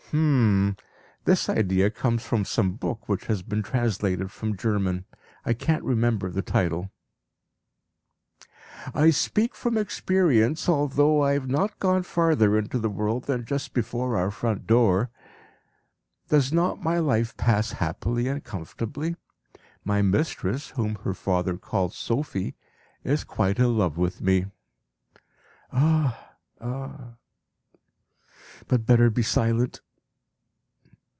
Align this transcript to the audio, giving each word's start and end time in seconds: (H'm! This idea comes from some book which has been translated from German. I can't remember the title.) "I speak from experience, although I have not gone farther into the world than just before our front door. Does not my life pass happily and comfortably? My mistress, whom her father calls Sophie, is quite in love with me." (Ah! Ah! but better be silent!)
(H'm! 0.13 0.75
This 1.23 1.47
idea 1.47 1.89
comes 1.89 2.21
from 2.25 2.43
some 2.43 2.73
book 2.73 3.07
which 3.07 3.27
has 3.27 3.43
been 3.43 3.63
translated 3.63 4.29
from 4.29 4.57
German. 4.57 5.05
I 5.45 5.53
can't 5.53 5.85
remember 5.85 6.29
the 6.29 6.41
title.) 6.41 6.91
"I 8.93 9.11
speak 9.11 9.55
from 9.55 9.77
experience, 9.77 10.67
although 10.67 11.21
I 11.23 11.31
have 11.31 11.47
not 11.49 11.79
gone 11.79 12.03
farther 12.03 12.57
into 12.57 12.77
the 12.77 12.89
world 12.89 13.23
than 13.23 13.45
just 13.45 13.73
before 13.73 14.17
our 14.17 14.31
front 14.31 14.67
door. 14.67 15.11
Does 16.27 16.51
not 16.51 16.83
my 16.83 16.99
life 16.99 17.37
pass 17.37 17.71
happily 17.71 18.27
and 18.27 18.43
comfortably? 18.43 19.15
My 19.85 20.01
mistress, 20.01 20.71
whom 20.71 20.95
her 21.05 21.13
father 21.13 21.57
calls 21.57 21.95
Sophie, 21.95 22.55
is 23.05 23.23
quite 23.23 23.59
in 23.59 23.77
love 23.77 23.97
with 23.97 24.19
me." 24.19 24.47
(Ah! 25.71 26.35
Ah! 26.59 27.13
but 28.67 28.85
better 28.85 29.09
be 29.09 29.23
silent!) 29.23 29.79